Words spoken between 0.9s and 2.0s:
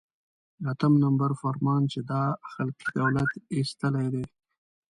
نمبر فرمان چې